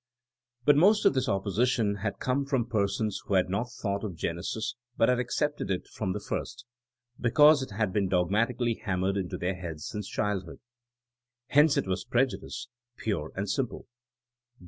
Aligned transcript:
But 0.65 0.77
most 0.77 1.05
of 1.05 1.13
this 1.13 1.29
opposition 1.29 1.97
had 1.97 2.17
come 2.17 2.43
from 2.43 2.65
persons 2.65 3.21
who 3.27 3.35
had 3.35 3.51
not 3.51 3.69
thought 3.69 4.03
of• 4.03 4.13
Grenesis, 4.19 4.73
but 4.97 5.09
had 5.09 5.19
accepted 5.19 5.69
it 5.69 5.85
from 5.85 6.13
the 6.13 6.19
first, 6.19 6.65
be 7.19 7.29
cause 7.29 7.61
it 7.61 7.69
had 7.75 7.93
been 7.93 8.09
dogmatically 8.09 8.81
hammered 8.83 9.15
into 9.15 9.37
their 9.37 9.53
heads 9.53 9.85
since 9.87 10.07
childhood. 10.09 10.59
Hence 11.49 11.77
it 11.77 11.85
was 11.85 12.03
prejudice, 12.03 12.67
pure 12.97 13.31
and 13.35 13.47
simple. 13.47 13.85